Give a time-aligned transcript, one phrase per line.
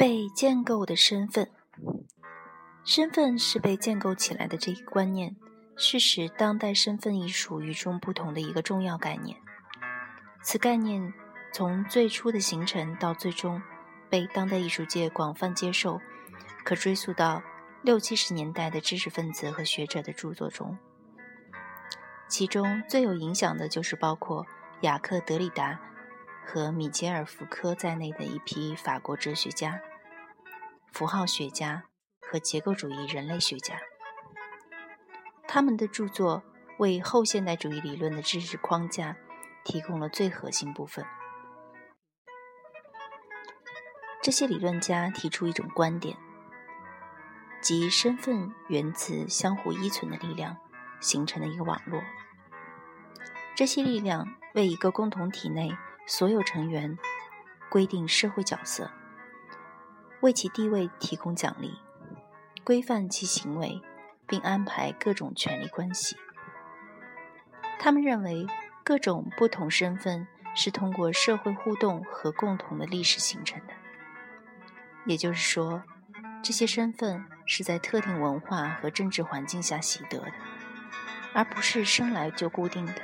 [0.00, 1.50] 被建构的身份，
[2.86, 5.36] 身份是被建构起来的这一观念，
[5.76, 9.36] 是使当代身份艺术与众不同的一个重要概念。
[10.42, 11.12] 此概念
[11.52, 13.60] 从最初的形成到最终
[14.08, 16.00] 被当代艺术界广泛接受，
[16.64, 17.42] 可追溯到
[17.82, 20.78] 六七十年代的知识分子和学者的著作中。
[22.26, 24.46] 其中最有影响的就是包括
[24.80, 25.78] 雅克·德里达
[26.46, 29.78] 和米歇尔·福柯在内的一批法国哲学家、
[30.92, 31.84] 符号学家
[32.20, 33.80] 和结构主义人类学家。
[35.46, 36.42] 他们的著作
[36.78, 39.16] 为后现代主义理论的知识框架
[39.64, 41.04] 提供了最核心部分。
[44.22, 46.16] 这些理论家提出一种观点，
[47.60, 50.56] 即身份源自相互依存的力量
[51.00, 52.02] 形成的一个网络。
[53.56, 55.74] 这些力量为一个共同体内
[56.06, 56.98] 所有成员
[57.68, 58.90] 规定社会角色，
[60.20, 61.78] 为其地位提供奖励，
[62.62, 63.80] 规范其行为，
[64.26, 66.16] 并安排各种权利关系。
[67.78, 68.46] 他们认为，
[68.84, 73.72] 各种不同身份是通过社会互动和共同的历史形成的。
[75.06, 75.82] 也就是说，
[76.42, 80.32] 这些身份是在特定文化和政治环境下习得的，
[81.32, 82.96] 而不是生来就固定的。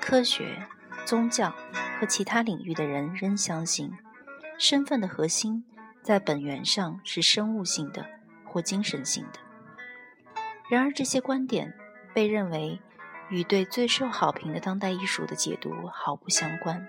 [0.00, 0.66] 科学、
[1.04, 1.54] 宗教
[2.00, 3.92] 和其他领域的人仍相信，
[4.58, 5.62] 身份的核心
[6.02, 8.06] 在本源上是生物性的
[8.46, 9.38] 或精神性的。
[10.70, 11.74] 然而，这些观点
[12.14, 12.80] 被认为
[13.28, 16.88] 与对最受好评的当代艺术的解读毫不相关。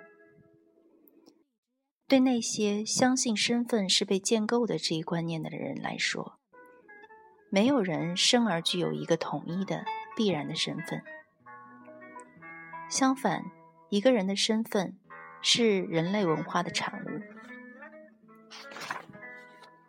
[2.08, 6.40] 对那些相信身份是被建构的这一观念的人来说，
[7.50, 9.84] 没有人生而具有一个统一的
[10.16, 11.04] 必然的身份。
[12.88, 13.44] 相反，
[13.90, 14.98] 一个人的身份
[15.42, 17.22] 是人类文化的产物，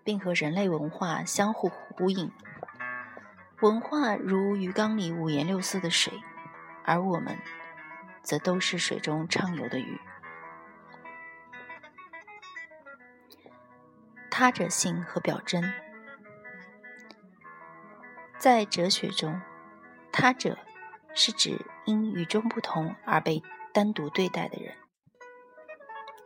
[0.03, 2.33] 并和人类文化相互呼应。
[3.61, 6.13] 文化如鱼缸里五颜六色的水，
[6.85, 7.39] 而我们
[8.23, 10.01] 则都是水中畅游的鱼。
[14.31, 15.73] 他者性和表征，
[18.39, 19.41] 在哲学中，
[20.11, 20.59] 他者。
[21.15, 23.43] 是指因与众不同而被
[23.75, 24.75] 单独对待的人。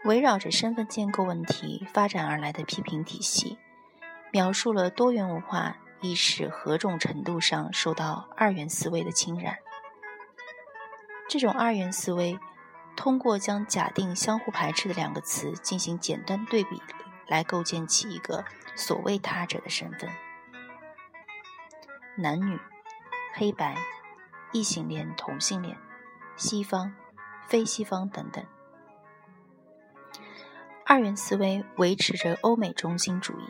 [0.07, 3.59] 围绕着身份建构问题发展而来的批评体系，
[4.31, 9.59] 描述了多元文化意识何种程度上受到二元思维的侵染。
[11.29, 12.39] 这种二元思维
[12.97, 16.81] 通过将假定相互排斥的两个词进行简单对比，
[17.27, 18.45] 来构建起一个
[18.77, 20.09] 所谓他者的身份：
[22.17, 22.59] 男女、
[23.35, 23.77] 黑白。
[24.53, 25.77] 异性恋、同性恋、
[26.37, 26.95] 西方、
[27.47, 28.43] 非西方等等，
[30.89, 33.45] 二元思维维持着欧美中心主义，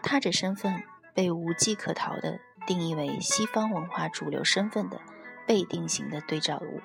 [0.00, 5.00] 他者身份被无计可逃地定义为西方文化主流身份的
[5.44, 6.80] 被定型的对照物，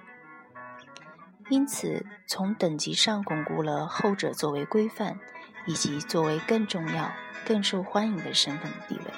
[1.49, 5.19] 因此从等级上巩固了后者作为规范
[5.67, 7.11] 以及作为更重要、
[7.45, 9.11] 更受欢迎的身份的地位。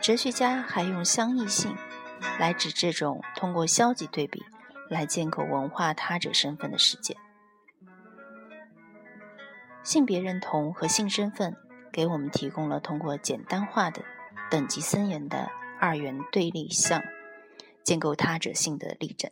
[0.00, 1.76] 哲学家还用相异性。
[2.38, 4.44] 来指这种通过消极对比
[4.88, 7.16] 来建构文化他者身份的事件。
[9.82, 11.56] 性别认同和性身份
[11.92, 14.04] 给我们提供了通过简单化的、
[14.50, 15.50] 等级森严的
[15.80, 17.02] 二元对立项
[17.82, 19.30] 建构他者性的例证。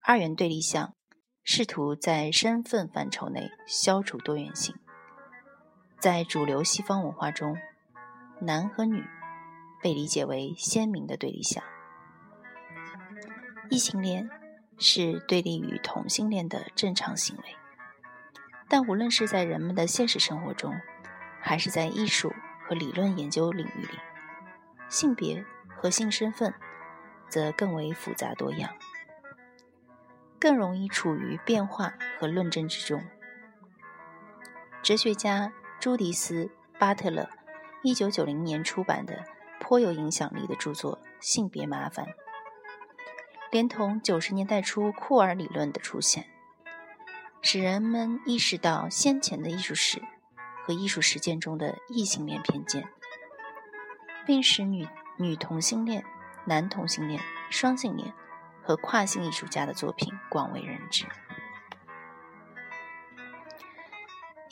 [0.00, 0.94] 二元对立项
[1.42, 4.74] 试图在身份范畴内消除多元性。
[5.98, 7.56] 在主流西方文化中，
[8.40, 9.04] 男和女。
[9.82, 11.62] 被理解为鲜明的对立项，
[13.68, 14.30] 异性恋
[14.78, 17.42] 是对立于同性恋的正常行为。
[18.74, 20.74] 但无论是在人们的现实生活中，
[21.40, 22.34] 还是在艺术
[22.66, 24.00] 和理论研究领域里，
[24.88, 26.52] 性别和性身份
[27.28, 28.74] 则更为复杂多样，
[30.40, 33.00] 更容易处于变化和论证之中。
[34.82, 36.46] 哲学家朱迪斯·
[36.76, 37.30] 巴特勒
[37.84, 39.22] 一九九零年出版的。
[39.60, 42.06] 颇有影响力的著作《性别麻烦》，
[43.52, 46.26] 连同九十年代初库尔理论的出现，
[47.46, 50.02] 使人们意识到先前的艺术史
[50.64, 52.88] 和艺术实践中的异性恋偏见，
[54.24, 54.88] 并使女
[55.18, 56.02] 女同性恋、
[56.46, 57.20] 男同性恋、
[57.50, 58.14] 双性恋
[58.62, 61.04] 和跨性艺术家的作品广为人知。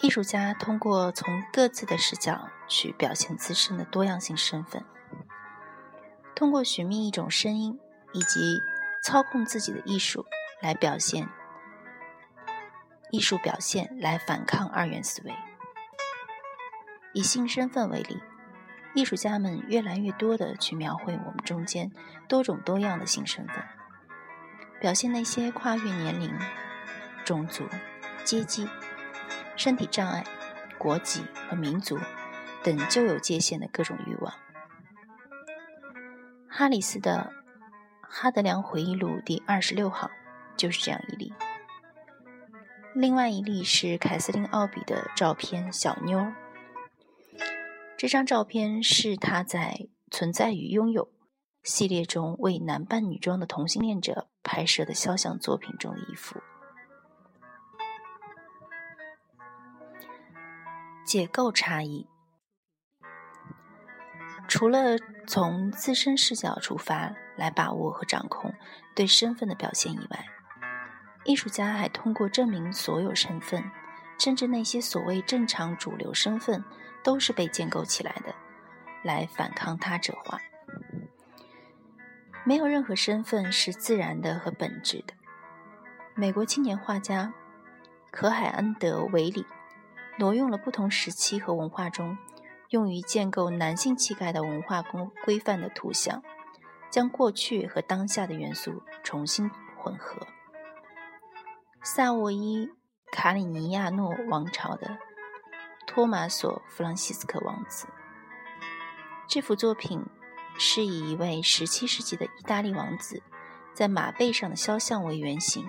[0.02, 4.84] 艺术家通过从各自的视角去表现自身的多样性身份。
[6.34, 7.80] 通过寻觅一种声音，
[8.12, 8.60] 以及
[9.02, 10.26] 操控自己的艺术
[10.60, 11.26] 来表现
[13.12, 15.34] 艺术表现来反抗二元思维。
[17.12, 18.18] 以性身份为例，
[18.94, 21.92] 艺术家们越来越多地去描绘我们中间
[22.26, 23.62] 多种多样的性身份，
[24.80, 26.34] 表现那些跨越年龄、
[27.22, 27.68] 种族、
[28.24, 28.66] 阶级、
[29.56, 30.24] 身体障碍、
[30.78, 31.98] 国籍和民族
[32.64, 34.32] 等旧有界限的各种欲望。
[36.48, 37.30] 哈里斯的
[38.08, 40.10] 《哈德良回忆录》第二十六行
[40.56, 41.34] 就是这样一例。
[42.94, 46.18] 另外一例是凯瑟琳·奥比的照片《小妞》。
[47.96, 49.76] 这张照片是他在
[50.10, 51.06] 《存在与拥有》
[51.62, 56.40] 系列中为男扮女装的同性恋者拍摄的肖像作品中的一幅。
[61.06, 62.06] 解构差异，
[64.46, 68.52] 除了从自身视角出发来把握和掌控
[68.94, 70.26] 对身份的表现以外，
[71.24, 73.70] 艺术家还通过证明所有身份，
[74.18, 76.64] 甚至那些所谓正常主流身份。
[77.04, 78.32] 都是被建构起来的，
[79.02, 80.40] 来反抗他者化。
[82.44, 85.12] 没有任何身份是自然的和本质的。
[86.14, 87.34] 美国青年画家
[88.12, 89.44] 可海恩德·维里
[90.16, 92.16] 挪用了不同时期和文化中
[92.68, 96.22] 用于建构男性气概的文化规规范的图像，
[96.88, 100.24] 将过去和当下的元素重新混合。
[101.84, 102.70] 萨沃伊
[103.10, 104.98] 卡里尼亚诺王朝的。
[105.84, 107.88] 托马索·弗朗西斯科王子。
[109.26, 110.06] 这幅作品
[110.56, 113.20] 是以一位17世纪的意大利王子
[113.74, 115.68] 在马背上的肖像为原型。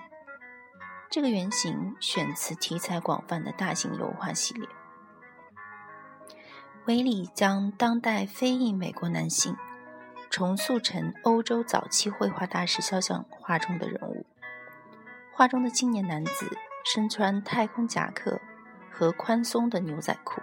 [1.10, 4.69] 这个原型选自题材广泛的大型油画系列。
[6.86, 9.57] 维里将当代非裔美国男性
[10.30, 14.27] 重塑成欧洲早期绘画大师肖像画中的人物。
[15.33, 18.39] 画中的青年男子身穿太空夹克。
[18.95, 20.39] 和宽松的牛仔裤，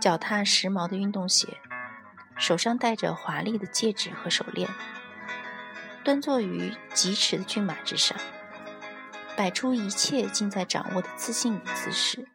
[0.00, 1.56] 脚踏时髦的运动鞋，
[2.36, 4.68] 手上戴着华丽的戒指和手链，
[6.02, 8.18] 端坐于疾驰的骏马之上，
[9.36, 12.26] 摆出一切尽在掌握的自信的姿势。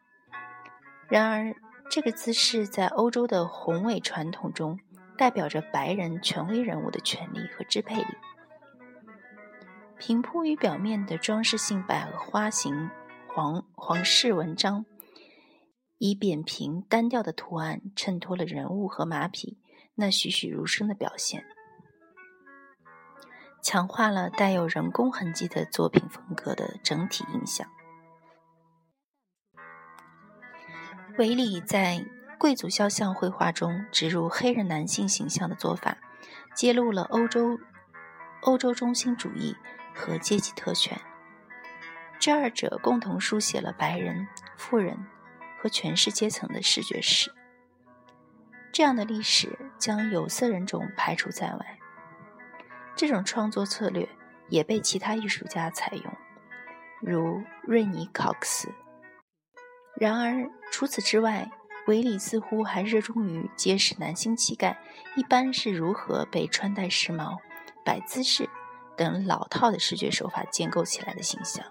[1.06, 1.54] 然而，
[1.90, 4.80] 这个姿势在欧洲的宏伟传统中，
[5.18, 8.16] 代表着白人权威人物的权力和支配力。
[10.00, 12.88] 平铺于表面的装饰性百合花形
[13.28, 14.86] 皇皇室纹章。
[15.98, 19.58] 以扁平单调的图案衬托了人物和马匹
[19.94, 21.44] 那栩栩如生的表现，
[23.62, 27.68] 强化了带有人工痕迹的作品风格的整体印象。
[31.18, 32.06] 维里在
[32.38, 35.98] 贵族肖像绘画中植入黑人男性形象的做法，
[36.56, 37.58] 揭露了欧洲
[38.40, 39.54] 欧洲中心主义
[40.00, 40.98] 和阶级特权，
[42.18, 44.26] 这二者共同书写了白人
[44.56, 44.98] 富人。
[45.62, 47.30] 和权势阶层的视觉史，
[48.72, 51.78] 这样的历史将有色人种排除在外。
[52.96, 54.08] 这种创作策略
[54.48, 56.16] 也被其他艺术家采用，
[57.02, 58.72] 如瑞尼·考克斯。
[59.96, 61.50] 然而，除此之外，
[61.86, 64.78] 维里似乎还热衷于揭示男性气概
[65.14, 67.36] 一般是如何被穿戴时髦、
[67.84, 68.48] 摆姿势
[69.00, 71.64] 等老套的视觉手法建构起来的形象。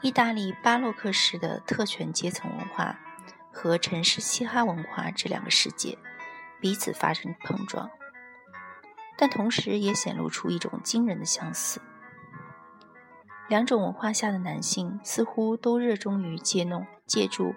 [0.00, 2.98] 意大利巴洛克式的特权阶层文化
[3.52, 5.96] 和城市嘻哈文化这两个世界
[6.60, 7.88] 彼此发生碰撞，
[9.16, 11.80] 但同时也显露出一种惊人的相似。
[13.48, 17.54] 两种文化下的男性似乎都热衷于借弄、借助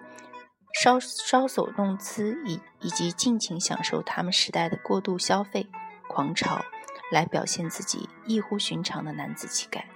[0.80, 5.68] 稍稍走动姿以以及尽情享受他们时代的过度消费
[6.08, 6.64] 狂潮，
[7.14, 9.86] 来表现自己异乎寻常的男子气概。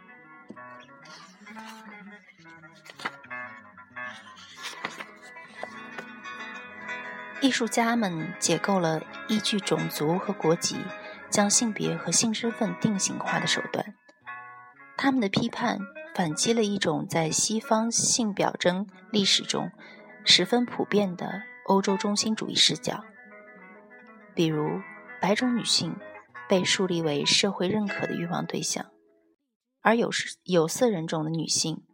[7.40, 10.76] 艺术家们解构了依据种族和国籍
[11.28, 13.94] 将性别和性身份定型化的手段。
[14.96, 15.80] 他们的批判
[16.14, 19.72] 反击了一种在西方性表征历史中
[20.25, 23.04] 十分普遍的欧洲中心主义视角，
[24.37, 24.80] 比如
[25.20, 25.96] 白种女性
[26.49, 28.87] 被树立为社会认可的欲望对象，
[29.83, 30.11] 而有
[30.45, 31.85] 有色人种的女性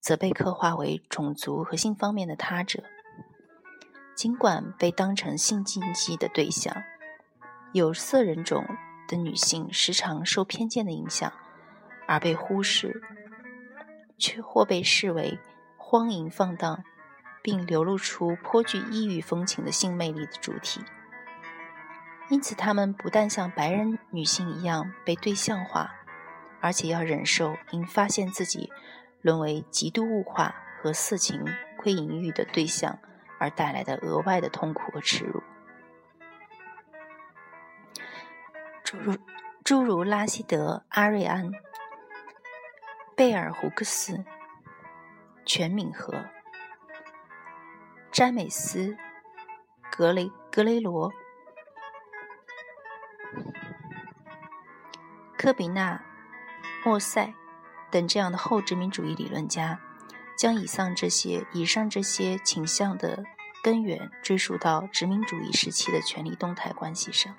[0.00, 2.82] 则被刻画为种族和性方面的他者。
[4.16, 6.82] 尽管被当成性禁忌的对象，
[7.72, 8.64] 有色人种
[9.08, 11.32] 的女性时常受偏见的影响
[12.06, 13.00] 而被忽视，
[14.18, 15.38] 却或被视为
[15.76, 16.84] 荒淫放荡，
[17.42, 20.80] 并流露出颇具异域风情的性魅力的主体。
[22.32, 25.94] 因此，她们不但像白人女性一样被对象化，
[26.62, 28.72] 而且要忍受因发现自己
[29.20, 31.44] 沦为极度物化和色情
[31.76, 32.98] 窥淫欲的对象
[33.38, 35.42] 而带来的额外的痛苦和耻辱。
[38.82, 39.18] 诸如
[39.62, 41.52] 诸如拉希德·阿瑞安、
[43.14, 44.24] 贝尔胡克斯、
[45.44, 46.24] 全敏和、
[48.10, 48.78] 詹美斯·
[49.90, 51.12] 格雷格雷罗、
[55.42, 56.00] 科比纳、
[56.84, 57.34] 莫塞
[57.90, 59.80] 等这样的后殖民主义理论家，
[60.38, 63.24] 将以上这些以上这些倾向的
[63.60, 67.34] 根源追溯到殖民主义时期的权力动态关系上。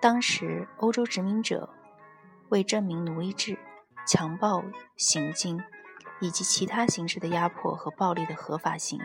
[0.00, 1.70] 当时，欧洲殖民者
[2.50, 3.58] 为证明奴隶制、
[4.06, 4.62] 强暴
[4.98, 5.58] 行径
[6.20, 9.00] 以及其他形式的压迫和暴力的合法性，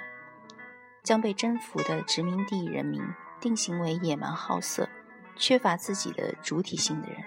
[1.03, 3.01] 将被征服的殖民地人民
[3.39, 4.89] 定性为野蛮好色、
[5.35, 7.23] 缺乏自己的主体性的人，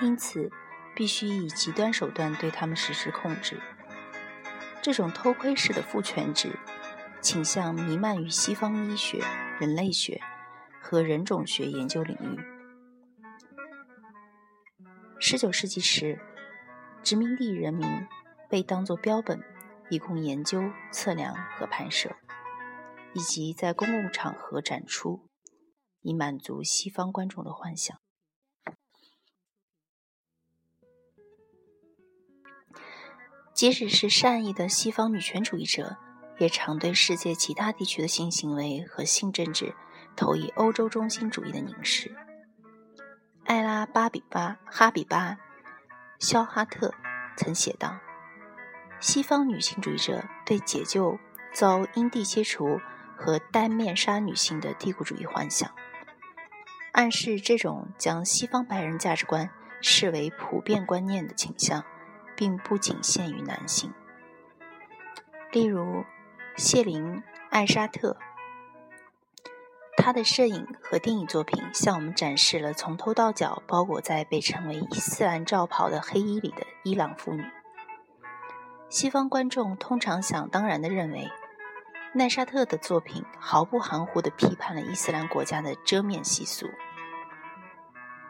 [0.00, 0.50] 因此
[0.94, 3.60] 必须以极端手段对他们实施控制。
[4.82, 6.58] 这种偷窥式的父权制
[7.20, 9.22] 倾向弥漫于西方医学、
[9.58, 10.20] 人类学。
[10.88, 12.38] 和人种学研究领域。
[15.18, 16.20] 十九世纪时，
[17.02, 18.06] 殖民地人民
[18.48, 19.42] 被当作标本，
[19.90, 20.62] 以供研究、
[20.92, 22.14] 测量和拍摄，
[23.14, 25.26] 以及在公共场合展出，
[26.06, 27.98] 以满足西方观众的幻想。
[33.52, 35.96] 即使是善意的西方女权主义者，
[36.38, 39.74] 也常对世界其他地区的性行为和性政治。
[40.14, 42.16] 投以欧洲中心主义的凝视。
[43.44, 45.32] 艾拉·巴比巴哈比巴·
[46.18, 46.94] 肖哈特
[47.36, 47.98] 曾写道
[48.98, 51.18] ：“西方女性主义者对解救
[51.52, 52.80] 遭因地切除
[53.14, 55.70] 和单面杀女性的帝国主义幻想，
[56.96, 59.50] 暗示这种将西方白人价值观
[59.82, 61.84] 视为普遍观念的倾向，
[62.34, 63.92] 并不仅限于男性。
[65.52, 66.06] 例如，
[66.56, 67.16] 谢林·
[67.50, 68.16] 艾沙特。”
[69.98, 77.44] 他的摄影和电影作品向我们展示了从头到脚包裹在被称为伊斯兰罩袍的黑衣里的伊朗妇女。
[78.88, 81.30] 西方观众通常想当然地认为，
[82.14, 86.66] 奈沙特的作品毫不含糊地批判了伊斯兰国家的遮面习俗。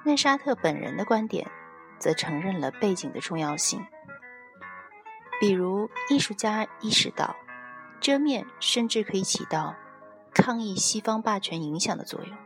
[0.06, 1.50] 奈沙特本人的观点
[1.98, 3.84] 则承认了背景的重要性，
[5.40, 7.34] 比如艺术家意识到，
[8.00, 9.74] 遮面甚至可以起到。
[10.32, 12.36] 抗议西方霸权影响的作用，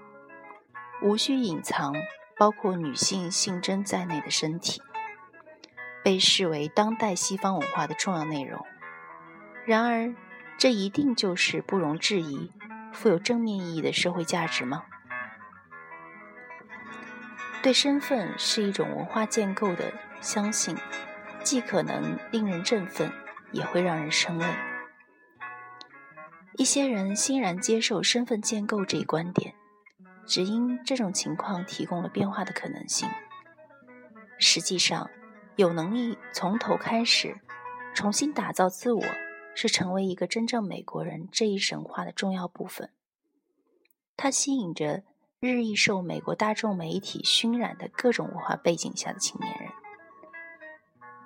[1.03, 1.93] 无需隐藏
[2.39, 4.81] 包括女性性征在内的身体，
[6.03, 8.65] 被视为当代西方文化的重要内容。
[9.67, 10.15] 然而，
[10.57, 12.51] 这一定就是不容置疑、
[12.93, 14.85] 富有正面意义的社会价值吗？
[17.63, 20.75] 对身份是一种文化建构的相信，
[21.45, 23.13] 既可能令人振奋，
[23.53, 24.47] 也会让人生畏。
[26.57, 29.55] 一些人欣然接受身份建构这一观点，
[30.27, 33.09] 只因这种情况提供了变化的可能性。
[34.39, 35.11] 实际上，
[35.57, 37.41] 有能力从头开始
[37.95, 39.05] 重新打造自我，
[39.55, 42.91] 是成为一个真正美国人这一神话的重要部分。
[44.17, 45.03] 它吸引着
[45.41, 49.71] 日益受美国大众媒体熏染的各种文化背景下的青年人，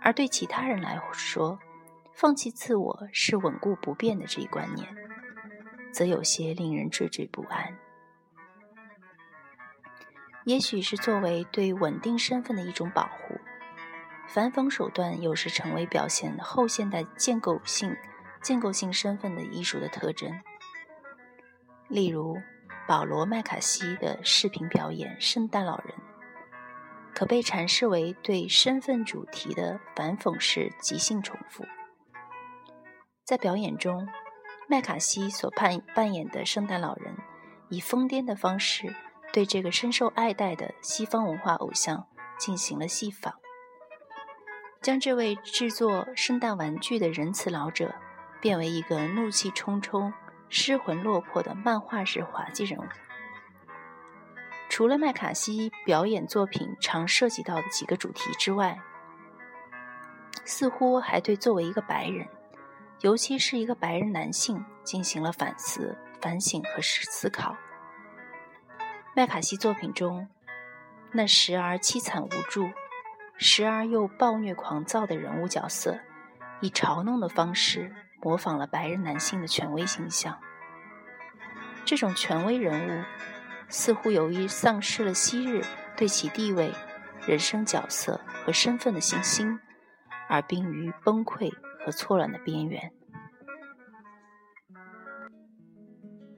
[0.01, 1.59] 而对其他人来说，
[2.13, 4.87] 放弃自我是稳固不变的这一观念。
[5.93, 7.77] 则有些令人惴惴不安。
[10.45, 13.41] 也许是作为对稳定身份的一种保护，
[14.29, 17.97] 反讽手段有时成为表现后现代建构性、
[18.41, 20.33] 建构性身份的艺术的特征。
[21.89, 22.41] 例如，
[22.87, 25.95] 保罗·麦卡锡的视频表演《圣诞老人》，
[27.15, 31.65] 可被阐释为对身份主题的反讽式即兴重复。
[33.25, 34.09] 在表演中。
[34.67, 37.15] 麦卡锡所扮扮演的圣诞老人，
[37.69, 38.95] 以疯癫的方式
[39.31, 42.07] 对这个深受爱戴的西方文化偶像
[42.39, 43.35] 进行了戏仿，
[44.81, 47.95] 将这位制作圣诞玩具的仁慈老者
[48.41, 50.15] 变为一个怒气冲冲、
[50.57, 52.85] 失魂落魄的漫画式滑稽人物。
[54.69, 58.81] 除了麦卡锡表演作品常涉及到的几个主题之外，
[60.45, 62.29] 似乎还对作为一个白人。
[63.01, 67.57] 尤其是一个白人男性进行了反思、反省和思考。
[69.17, 70.29] 麦卡锡作品中
[71.11, 72.71] 那时而凄惨无助、
[73.37, 75.99] 时而又暴虐狂躁的人物角色，
[76.61, 77.93] 以嘲弄的方式
[78.25, 80.39] 模仿了白人男性的权威形象。
[81.85, 83.05] 这种权威人物
[83.69, 85.63] 似乎由于丧失了昔日
[85.97, 86.73] 对其地位
[87.27, 89.61] 人生角色和身份的信心，
[90.29, 91.53] 而濒于崩溃
[91.85, 92.91] 和错乱的边缘。